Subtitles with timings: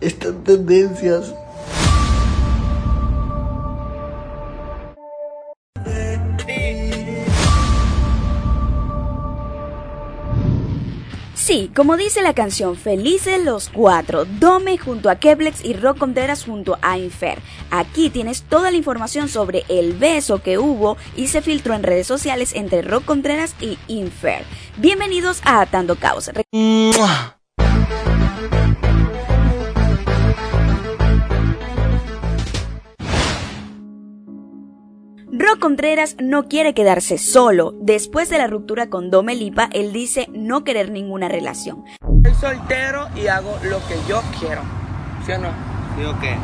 [0.00, 1.34] Estas tendencias.
[11.48, 16.44] Sí, como dice la canción, felices los cuatro, Dome junto a Keblex y Rock Contreras
[16.44, 17.38] junto a Infer.
[17.70, 22.06] Aquí tienes toda la información sobre el beso que hubo y se filtró en redes
[22.06, 24.44] sociales entre Rock Contreras y Infer.
[24.76, 26.30] Bienvenidos a Atando Caos.
[35.40, 37.72] Rock Contreras no quiere quedarse solo.
[37.80, 41.84] Después de la ruptura con Dome Lipa, él dice no querer ninguna relación.
[42.24, 44.62] Soy soltero y hago lo que yo quiero.
[45.24, 45.50] ¿Sí o no?
[45.96, 46.34] ¿Digo qué?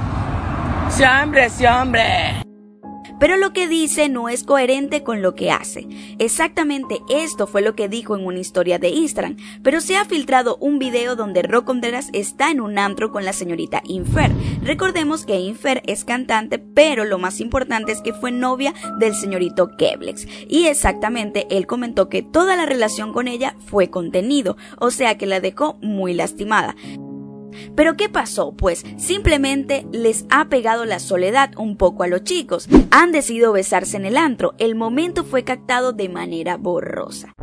[0.90, 2.43] ¡Sí, hombre, sí, hombre!
[3.18, 5.86] Pero lo que dice no es coherente con lo que hace.
[6.18, 10.56] Exactamente esto fue lo que dijo en una historia de Instagram, pero se ha filtrado
[10.60, 14.30] un video donde Rock Contreras está en un antro con la señorita Infer.
[14.62, 19.77] Recordemos que Infer es cantante, pero lo más importante es que fue novia del señorito
[19.77, 20.27] Keblex.
[20.48, 25.27] Y exactamente él comentó que toda la relación con ella fue contenido, o sea que
[25.27, 26.75] la dejó muy lastimada.
[27.74, 28.52] Pero ¿qué pasó?
[28.52, 32.69] Pues simplemente les ha pegado la soledad un poco a los chicos.
[32.91, 34.55] Han decidido besarse en el antro.
[34.58, 37.33] El momento fue captado de manera borrosa.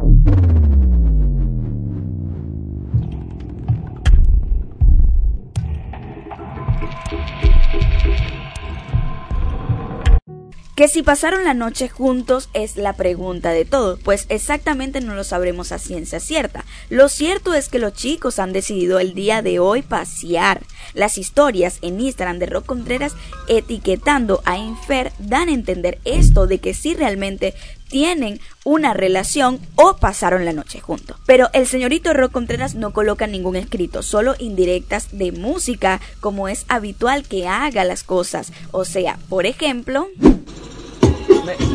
[10.81, 15.23] Que si pasaron la noche juntos es la pregunta de todo, pues exactamente no lo
[15.23, 16.65] sabremos a ciencia cierta.
[16.89, 20.63] Lo cierto es que los chicos han decidido el día de hoy pasear.
[20.95, 23.13] Las historias en Instagram de Rock Contreras
[23.47, 27.53] etiquetando a Infer dan a entender esto de que si realmente
[27.87, 31.17] tienen una relación o pasaron la noche juntos.
[31.27, 36.65] Pero el señorito Rock Contreras no coloca ningún escrito, solo indirectas de música, como es
[36.69, 38.51] habitual que haga las cosas.
[38.71, 40.07] O sea, por ejemplo...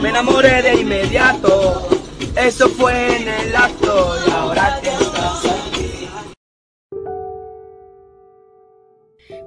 [0.00, 1.88] Me, enamoré de inmediato.
[2.36, 6.08] Eso fue en el acto y ahora te estás aquí.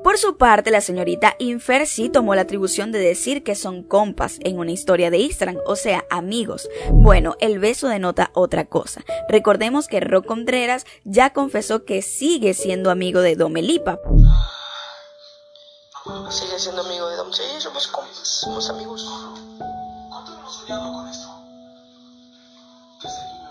[0.04, 4.38] Por su parte, la señorita Infer sí tomó la atribución de decir que son compas
[4.42, 6.70] en una historia de Instagram, o sea, amigos.
[6.92, 9.04] Bueno, el beso denota otra cosa.
[9.28, 14.00] Recordemos que Rock Contreras ya confesó que sigue siendo amigo de Domelipa.
[16.30, 17.32] Sigue siendo amigo de Dom.
[17.32, 19.06] Sí, somos compas, somos amigos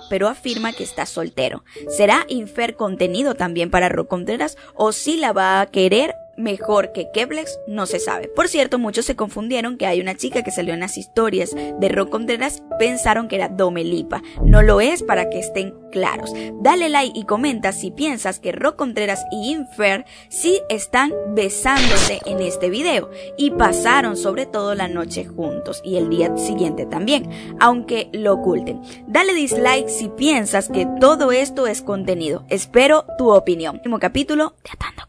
[0.08, 1.64] pero afirma que está soltero.
[1.88, 7.10] ¿Será Infer contenido también para Rock Contreras o si la va a querer mejor que
[7.12, 8.28] Keblex no se sabe.
[8.28, 11.88] Por cierto, muchos se confundieron que hay una chica que salió en las historias de
[11.88, 14.22] Rock Contreras, pensaron que era Domelipa.
[14.42, 16.32] No lo es para que estén claros.
[16.60, 22.40] Dale like y comenta si piensas que Rock Contreras y Infer sí están besándose en
[22.40, 27.28] este video y pasaron sobre todo la noche juntos y el día siguiente también,
[27.60, 28.80] aunque lo oculten.
[29.06, 32.44] Dale dislike si piensas que todo esto es contenido.
[32.48, 33.76] Espero tu opinión.
[33.76, 35.07] Último capítulo de Atando.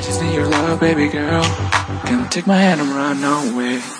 [0.00, 1.42] I just need your love, baby girl.
[2.06, 3.99] Come take my hand and run away.